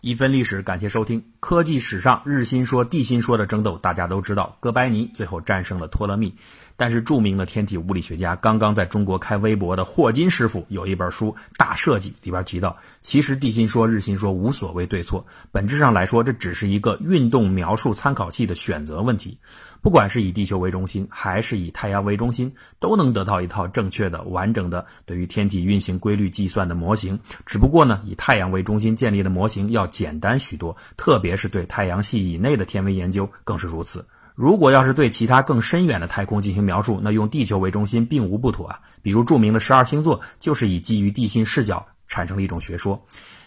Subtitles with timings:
[0.00, 1.22] 一分历史，感谢收听。
[1.40, 6.34] 科技史上日心说、地心说的争斗，大家都知道，哥白尼最后战胜了托勒密。
[6.74, 11.26] 但是著名的天体物理学家，刚刚在中国开微博的霍金师傅有一本书
[11.58, 19.36] 《大设计》里边提到，其实地心说、日心说无所谓对错，本质上来说，这只是一个运动描述参考系的选择问题。
[19.82, 27.18] 不管是以地球为中心，还是以太阳为中心，都能得到一套正确的、完整的对于天体运行规律计算的模型。
[27.46, 34.06] 只不过呢，以太阳为中心建立的模型要简单许多，特别是对太阳系以内的天文研究更是如此。
[34.34, 38.78] 如果要是对其他更深远的太空进行描述，那用地球为中心并无不妥啊。
[39.02, 43.02] 比如著名的十二星座，就是以基于地心视角产生了一种学说。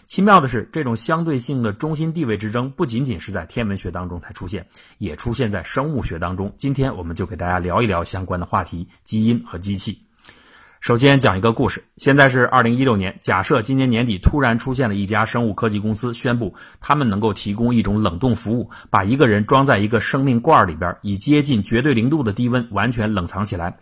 [0.05, 4.65] 奇妙的是，这种相对性的中心地位之争，不仅仅是在天文学当中才出现，
[4.97, 6.53] 也出现在生物学当中。
[6.57, 9.97] 今天我们就给大家聊一聊相关的话题：基因和机器。
[10.81, 11.81] 首先讲一个故事。
[11.95, 23.73] 现在是二零一六年，假设今年年底突然出现了一家生物科技公司，宣布他们能够提供一种冷冻服务，把一个人装在一个生命罐里边，以接近绝对零度的低温完全冷藏起来。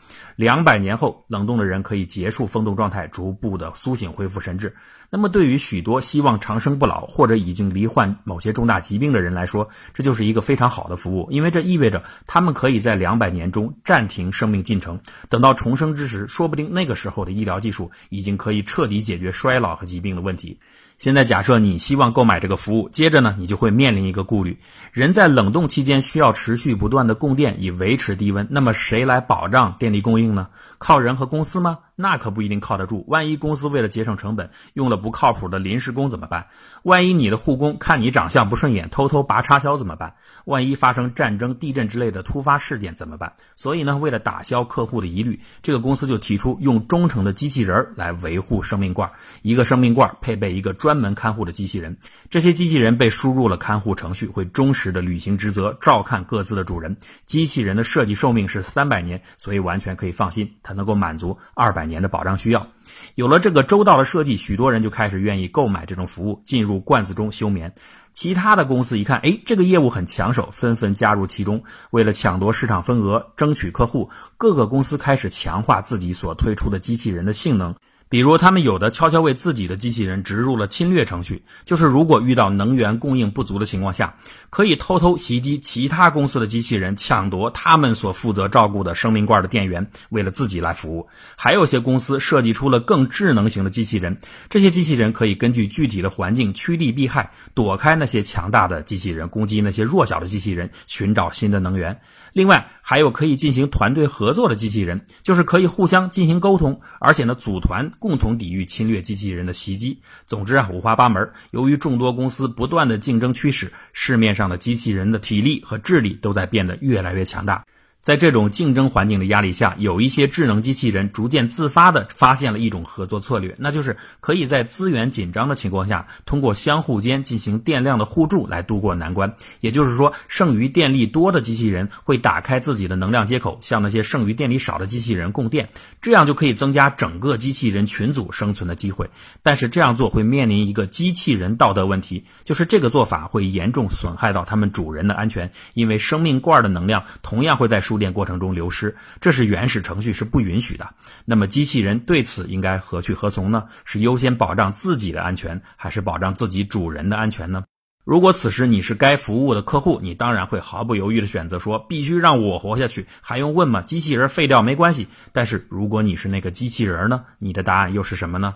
[0.42, 4.75] 两百年后，冷冻的人可以结束风冻状态，逐步的苏醒，恢复神智。
[5.11, 20.59] 那么，对于许多希望长生不老或者已经罹患某些重大疾病的人来说，这就是一个非常好的服务，因为这意味着他们可以在两百年中暂停生命进程，等到重生之时，说不定那个时候的医疗技术已经可以彻底解决衰老和疾病的问题。
[21.02, 24.56] 现在假设你希望购买这个服务，接着呢，你就会面临一个顾虑：
[24.92, 30.48] 人在冷冻期间需要持续不断的供电以维持低温，那么谁来保障电力供应呢？
[30.82, 31.78] 靠人和公司吗？
[31.96, 33.06] 那可不一定靠得住。
[33.08, 36.48] 万一公司为了节省成本，用了不靠谱的临时工怎么办？
[36.82, 40.12] 万一你的护工看你长相不顺眼，偷偷拔插销怎么办？
[40.46, 43.32] 万一发生战争、地震之类的突发事件怎么办？
[43.56, 49.08] 所以呢，为了打消客户的疑虑，这个公司就提出用忠诚的机器人来维护生命罐。
[49.44, 51.95] 一个生命罐配备一个专门看护的机器人，
[52.32, 56.98] 这些机器人被输入了看护程序，会忠实的履行职责，照看各自的主人。
[57.28, 60.52] 机器人的设计寿命是三百年，所以完全可以放心。
[60.73, 62.67] 能够满足二百年的保障需要，
[63.15, 67.73] 有了这个周到的设计，许多人就开始愿意购买这种服务，进入罐子中休眠。
[68.14, 71.64] 其他的公司一看，哎，这个业务很抢手，纷纷加入其中。
[71.92, 77.73] 为了抢夺市场份额，争取客户，各个公司开始强化自己所推出的机器人的性能。
[78.11, 84.14] 比如，他们有的悄悄为自己的机器人植入了侵略程序，就是如果遇到能源供应不足的情况下，
[84.49, 91.08] 可以偷偷袭击其他公司的机器人，抢夺他们所负责照顾的生命罐的电源，为了自己来服务。
[91.38, 101.98] 还有些公司设计出了更智能型的机器人，这些机器人可以根据具体的环境趋利避害，躲开那些强大的机器人，攻击那些弱小的机器人，寻找新的能源。
[102.33, 107.89] 另外，还有可以进行团队合作的机器人，就是可以互相进行沟通，而且呢，组团。
[108.02, 110.00] 共同抵御侵略机器人的袭击。
[110.26, 111.30] 总之啊，五花八门。
[111.52, 117.64] 由于众多公司不断的竞争驱使，市面上的机器人的体力和智力都在变得越来越强大。
[118.02, 129.36] 在这种竞争环境的压力下，有一些智能机器人逐渐自发地发现了一种合作策略，那就是可以在资源紧张的情况下，通过相互间进行电量的互助来度过难关。
[129.60, 135.69] 也就是说，剩余电力多的机器人会打开自己的能量接口，向那些剩余电力少的机器人供电，
[136.01, 139.12] 这样就可以增加整个机器人群组生存的机会。
[139.44, 147.80] 但是这样做会面临一个机器人道德问题，就是这个做法会严重损害到他们主人的安全，因为生命罐的能量同样会在。
[147.92, 150.96] 输电过程中流失，这是原始程序是不允许的。
[151.25, 153.66] 那么机器人对此应该何去何从呢？
[153.84, 157.66] 是优先保障自己的安全，还是保障自己主人的安全呢？
[158.06, 163.81] 如果此时你是该服务的客户，你当然会毫不犹豫的选择说：“必须让我活下去，还用问吗？
[163.81, 167.25] 机器人废掉没关系。”但是如果你是那个机器人呢？
[167.40, 168.56] 你的答案又是什么呢？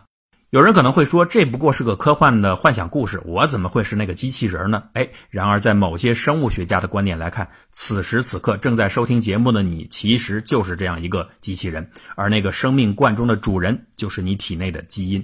[0.55, 4.83] 有人可能会说，这不过是个科幻的幻想故事，我怎么会是那个机器人呢？
[4.93, 11.85] 哎，然而在某些生物学家的观点来看，此时此刻正在收听节目的你，其实就是这样一个机器人，
[12.16, 15.21] 而那个生命罐中的主人，就是你体内的基因。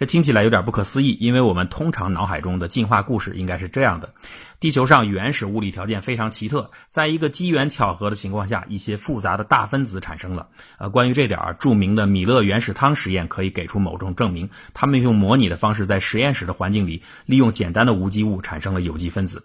[0.00, 4.10] 这听起来有点不可思议，因为我们通常脑海中的进化故事应该是这样的：
[4.58, 10.48] 地球上原始物理条件非常奇特，在一个机缘巧合的情况下，一些复杂的大分子产生了。
[10.78, 14.48] 呃，关于这点儿，著名的米勒原始汤实验可以给出某种证明。
[14.72, 19.44] 他们用模拟的方式，在实验室的环境里，利用简单的无机物产生了有机分子。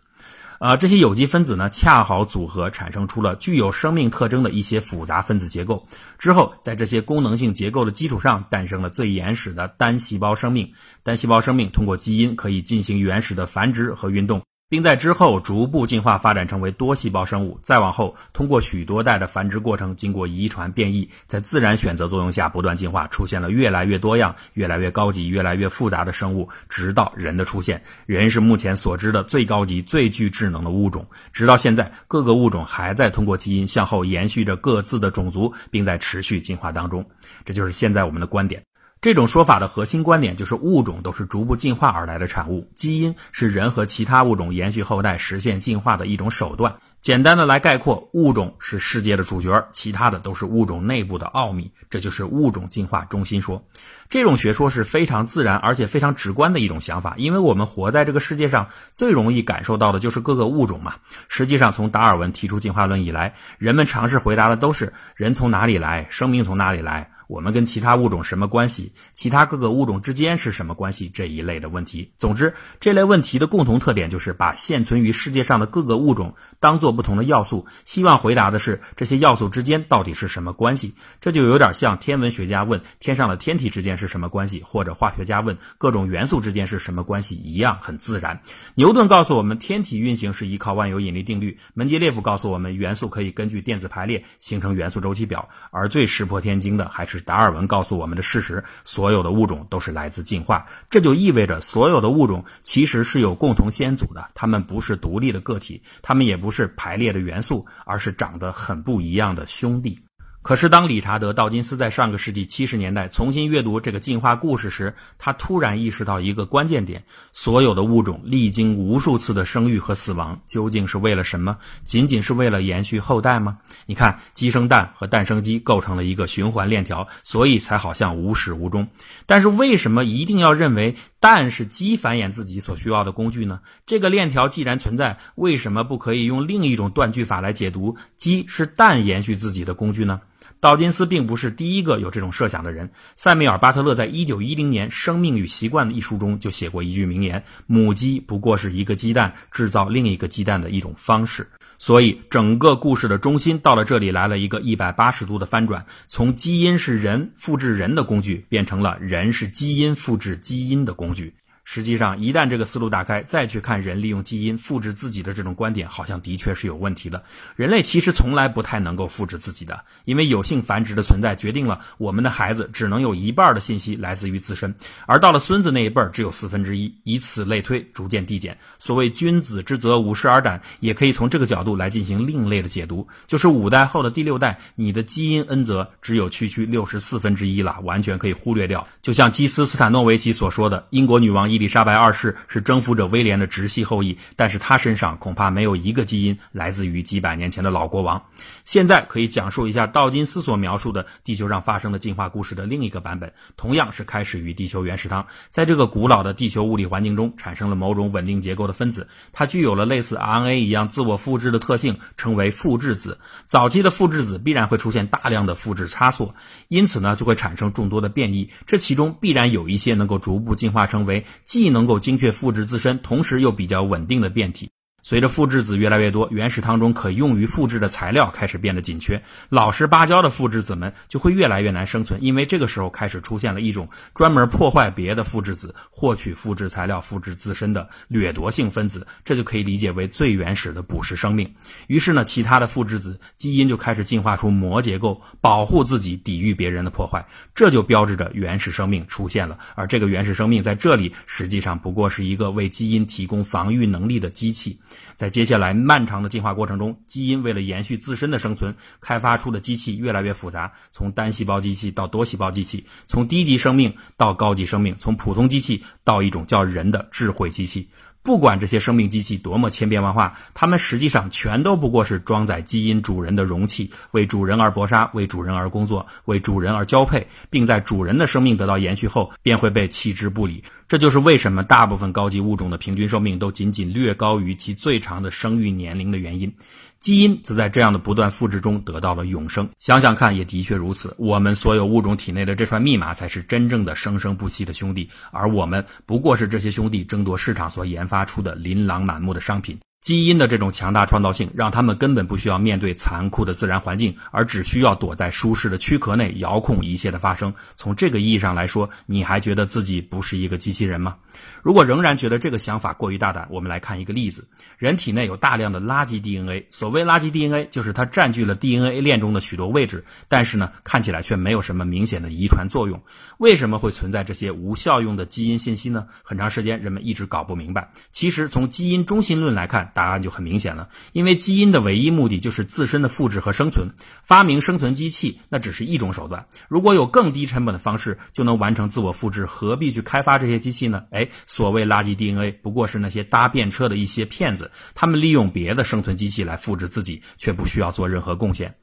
[0.59, 5.85] 啊，这些有机分子呢，恰好组合产生出了具有生命特征的一些复杂分子结构。
[6.17, 10.71] 之后，在这些功能性结构的基础上，诞生了最原始的单细胞生命。
[11.03, 14.41] 单细胞生命通过基因可以进行原始的繁殖和运动。
[14.67, 27.81] 并在之后逐步进化发展成为多细胞生物，再往后通过许多代的繁殖过程，经过遗传变异，在自然选择作用下不断进化，出现了越来越多样、越来越高级、越来越复杂的生物，直到人的出现。
[28.07, 31.05] 人是目前所知的最高级、最具智能的物种。
[31.31, 37.05] 直到现在，各个物种还在通过基因向后延续着各自的种族，并在持续进化当中。
[37.43, 38.63] 这就是现在我们的观点。
[39.05, 46.75] 这种说法的核心观点就是物种都是逐步进化而来的产物，基因是人和其他物种延续后代、实现进化的一种手段。
[47.01, 51.71] 简单的来概括，物种是世界的主角，其他的都是物种内部的奥秘。
[51.87, 53.63] 这就是物种进化中心说。
[54.09, 60.95] 这种学说是非常自然而且非常直观的一种想法，因为我们活在这个世界上，最容易感受到的就是各个物种嘛。
[61.27, 67.07] 实际上，从达尔文提出进化论以来，人们尝试回答的都是人从哪里来，生命从哪里来。
[67.27, 68.93] 我们跟其他物种什么关系？
[69.13, 71.09] 其他各个物种之间是什么关系？
[71.09, 72.13] 这一类的问题。
[72.17, 80.93] 总之，这类问题的共同特点就是把现存于世界上的各个物种当做不同的要素，希望回答的是这些要素之间到底是什么关系。
[81.19, 88.39] 这就有点像天文学家问天上的天体之间是什么关系，或者化学家问各种元素之间是什么关系一样，很自然。
[88.75, 97.14] 牛顿告诉我们天体运行是依靠万有引力定律，门捷列夫告诉我们元素可以根据电子排列形成元素周期表，而最石破天惊的还是。
[97.17, 109.99] 是达尔文告诉我们的事实：所有的物种都是来自进化，这就意味着所有的物种其实是有共同先祖的，它们不是独立的个体，它们也不是排列的元素，而是长得很不一样的兄弟。
[110.47, 117.03] 可是，当理查德·道金斯在上个世纪七十年代重新阅读这个进化故事时，他突然意识到一个关键点：
[117.33, 121.57] 所有的物种历经无数次的生育和死亡，究竟是为了什么？
[121.83, 123.57] 仅仅是为了延续后代吗？
[123.87, 128.87] 你看，鸡生蛋和蛋生鸡构成了一个循环链条，所以才好像无始无终。
[129.25, 133.59] 但是，为什么一定要认为蛋是鸡繁衍自己所需要的工具呢？
[133.87, 140.21] 这个链条既然存在，为什么不可以用另一种断句法来解读：鸡是蛋延续自己的工具呢？
[140.65, 142.89] 道金斯并不是第一个有这种设想的人。
[143.15, 151.47] 塞缪尔·巴特勒在一九一零年《生命与习惯》的一书中就写过一句名言：“母鸡不过是一个鸡蛋制造另一个鸡蛋的一种方式。”
[151.77, 161.31] 所以，整个故事的中心到了这里来了一个一百八十度的翻转，从基因是人复制人的工具，变成了人是基因复制基因的工具。
[161.65, 167.21] 实际上，一旦这个思路打开，再去看人利用基因复制自己的这种观点，好像的确是有问题的。
[167.55, 174.73] 人类其实从来不太能够复制自己的，因为有性繁殖的存在决定了我们的孩子只能有一半的信息来自于自身，
[175.07, 178.55] 而到了孙子那一辈只有四分之一，以此类推，逐渐递减。
[178.77, 188.87] 所谓君子之泽，五十而斩，也可以从这个角度来进行另类的解读，就是五代后的第六代，你的基因恩泽只有区区六十四分之一了，完全可以忽略掉。
[189.01, 198.21] 就像基斯斯坦诺维奇所说的，英国女王伊丽莎白二世是征服者威廉的直系后裔，但是他身上恐怕没有一个基因来自于几百年前的老国王。
[198.65, 205.25] 现在可以讲述一下道金斯所描述的地球上发生的进化故事的另一个版本，同样是开始于地球原始汤。
[205.49, 213.17] 在这个古老的地球物理环境中，产生了某种稳定结构的分子，它具有了类似 RNA 一样自我复制的特性，称为复制子。
[213.47, 216.35] 早期的复制子必然会出现大量的复制差错，
[216.67, 218.49] 因此呢就会产生众多的变异。
[218.65, 224.71] 这其中必然有一些能够逐步进化成为既能够精确复制自身，同时又比较稳定的变体。
[225.05, 241.53] 随着复制子越来越多，原始汤中可用于复制的材料开始变得紧缺，老实巴交的复制子们就会越来越难生存，因为这个时候开始出现了一种专门破坏别的复制子、获取复制材料、复制自身的掠夺性分子，这就可以理解为最原始的捕食生命。
[241.85, 249.59] 于是呢，其他的复制子基因就开始进化出膜结构，保护自己，抵御别人的破坏，这就标志着原始生命出现了。
[249.75, 254.75] 而这个原始生命在这里实际上不过是一个为基因提供防御能力的机器。
[255.15, 267.87] 在接下来漫长的进化过程中，基因为了延续自身的生存，开发出的机器越来越复杂，从单细胞机器到多细胞机器，从低级生命到高级生命，从普通机器到一种叫人的智慧机器。
[268.23, 280.63] 不管这些生命机器多么千变万化，它们实际上全都不过是装载基因主人的容器，为主人而搏杀，为主人而工作，为主人而交配，并在主人的生命得到延续后，便会被弃之不理。
[280.87, 286.53] 这就是为什么大部分高级物种的平均寿命都仅仅略高于其最长的生育年龄的原因。
[286.99, 289.69] 基因则在这样的不断复制中得到了永生。
[289.79, 291.13] 想想看，也的确如此。
[291.19, 299.77] 我们所有物种体内的这串密码，才是真正的生生不息的兄弟，而我们不过是这些兄弟争夺市场所研发出的琳琅满目的商品。
[300.01, 307.51] 基因的这种强大创造性，让他们根本不需要面对残酷的自然环境，而只需要躲在舒适的躯壳内，遥控一切的发生。
[307.75, 311.15] 从这个意义上来说，你还觉得自己不是一个机器人吗？
[311.63, 314.47] 如果仍然觉得这个想法过于大胆，我们来看一个例子：
[314.77, 323.01] 人体内有大量的垃圾 DNA，所谓垃圾 DNA，就是它占据了 DNA 链中的许多位置，但是呢，看起来却没有什么明显的遗传作用。
[323.39, 326.05] 为什么会存在这些无效用的基因信息呢？
[326.23, 327.91] 很长时间人们一直搞不明白。
[328.11, 333.87] 其实从基因中心论来看，答案就很明显了，因为基因的唯一目的就是自身的复制和生存。
[334.23, 341.05] 发明生存机器那只是一种手段，如果有更低成本的方式就能完成自我复制，何必去开发这些机器呢？
[341.11, 348.75] 哎，所谓垃圾 DNA 不过是那些搭便车的一些骗子，他们利用别的生存机器来复制自己，却不需要做任何贡献。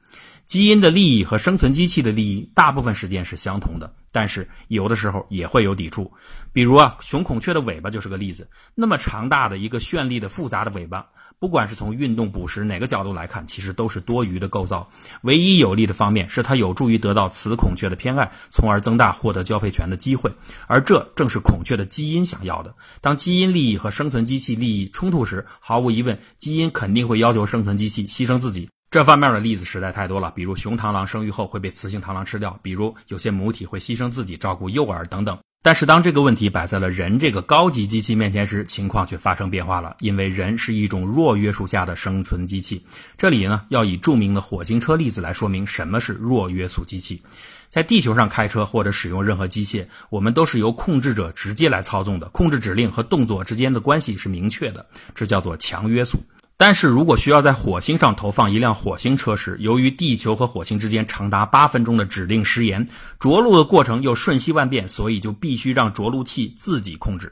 [0.45, 6.11] 基因的利益和生存机器的利益大部分时间是相同的，但是有的时候也会有抵触。
[6.51, 11.05] 比如啊，雄孔雀的尾巴就是个例子，那么长大的一个绚丽的复杂的尾巴。
[11.39, 14.89] 不管是从运动、捕食哪个角度来看，其实都是多余的构造。
[15.23, 20.31] 唯一有利的方面是它有助于得到雌孔雀的偏爱，从而增大获得交配权的机会。
[20.67, 22.73] 而这正是孔雀的基因想要的。
[23.01, 28.69] 当基因利益和生存机器利益冲突时，毫无疑问，基因肯定会要求生存机器牺牲自己。
[28.93, 35.35] 这方面的例子实在太多了，比如雄螳螂生育后会被雌性螳螂吃掉，比如有些母体会牺牲自己照顾幼儿等等。
[35.63, 39.95] 但是，当这个问题摆在了人这个高级机器面前时，情况却发生变化了。
[40.01, 42.85] 因为人是一种弱约束下的生存机器。
[43.17, 47.19] 这里呢，要以著名的火星车例子来说明什么是弱约束机器。
[47.69, 54.85] 在地球上开车或者使用任何机械，我们都是由控制者直接来操纵的，控制指令和动作之间的关系是明确的，
[55.15, 56.19] 这叫做强约束。
[56.65, 62.87] 但是如果需要在火星上投放一辆火星车时，由于地球和火星之间长达八分钟的指令时延，
[63.19, 67.29] 着陆的过程又瞬息万变，所以就必须让着陆器自己控制。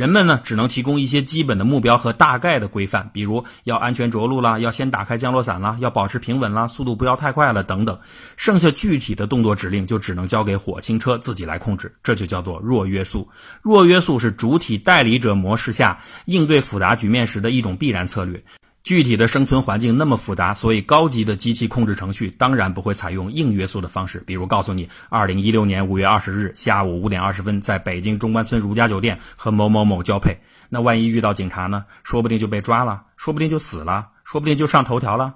[0.00, 7.98] 人们呢，只能提供一些基本的目标和大概的规范，比如要安全着陆啦，要先打开降落伞啦，要保持平稳啦，速度不要太快了等等。
[8.34, 13.28] 剩下具体的动作指令就只能交给火星车自己来控制，这就叫做弱约束。
[13.60, 18.42] 弱约束是主体代理者模式下应对复杂局面时的一种必然策略。
[18.82, 24.22] 具体的生存环境那么复杂，所以高级的机器控制程序当然不会采用硬约束的方式。
[24.26, 30.36] 比如告诉你，二零一六年五月二十日下午五点二十分，在北京中关村如家酒店和某某某交配。
[30.68, 31.84] 那万一遇到警察呢？
[32.02, 35.34] 说不定就被抓了，说不定就死了，说不定就上头条了。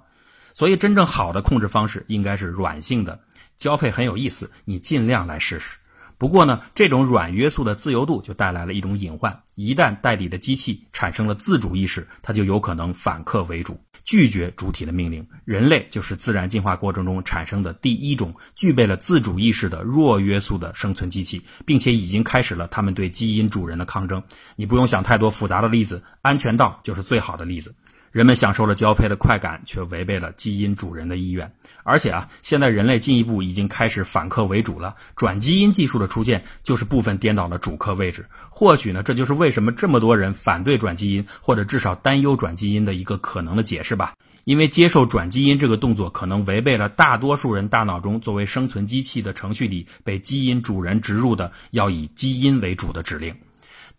[0.54, 3.18] 所以，真正好的控制方式应该是软性的。
[3.58, 5.76] 交配很有意思，你尽量来试试。
[6.16, 15.26] 不过呢，这种软约束的自由度就带来了一种隐患：一旦代理的机器产生了自主意识，它就有可能反客为主，拒绝主体的命令。
[15.44, 24.22] 人类就是自然进化过程中产生的第一种具备了自主意识的弱约束的生存机器，并且已经开始了他们对基因主人的抗争。
[24.56, 27.74] 你不用想太多复杂的例子，安全岛就是最好的例子。
[28.14, 31.52] 人们享受了交配的快感，却违背了基因主人的意愿。
[31.82, 34.94] 而且啊，现在人类进一步已经开始反客为主了。
[35.16, 38.24] 转基因技术的出现，就是部分颠倒了主客位置。
[38.48, 44.14] 或许呢，这就是为什么这么多人反对转基因，或者至少担忧转基因的一个可能的解释吧。
[44.44, 53.34] 因为接受转基因这个动作，可能违背了大多数人大脑中作为生存机器的程序里被基因主人植入的要以基因为主的指令。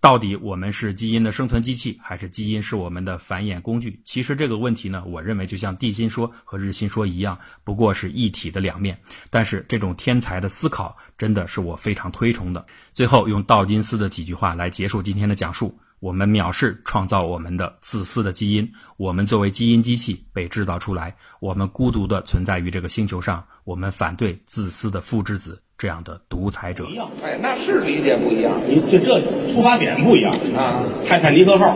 [0.06, 4.00] 到底我们是基因的生存机器，还是基因是我们的繁衍工具？
[4.06, 8.96] 其实这个问题呢，我认为就像地心说和日心说一样，不过是一体的两面。
[9.32, 12.64] 但是这种天才的思考，真的是我非常推崇的。
[12.94, 15.76] 最后用道金斯的几句话来结束今天的讲述。
[16.00, 26.86] 我们藐视创造我们的自私的基因，我们作为基因机器被制造出来，我们孤独的存在于这个星球上，我们反对自私的父之子这样的独裁者。
[26.90, 29.20] 一样，哎，那是理解不一样，你这这
[29.54, 30.84] 出发点不一样啊。
[31.08, 31.76] 泰坦尼克号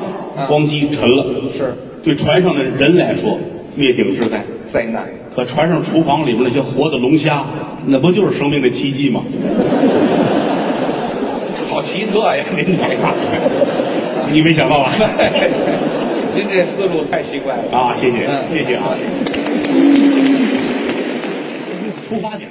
[0.50, 1.26] 咣叽沉了，
[1.56, 3.38] 是对船上的人来说
[3.76, 4.42] 灭顶之灾，
[4.72, 5.04] 灾难。
[5.36, 7.46] 可船上厨房里边那些活的龙虾，
[7.86, 9.22] 那不就是生命的奇迹吗？
[11.70, 13.14] 好奇特呀，您这个。
[14.32, 14.92] 你没想到吧？
[16.36, 17.96] 您这思路太奇怪了啊！
[18.00, 18.96] 谢谢，嗯，谢谢啊。
[22.08, 22.50] 出发点。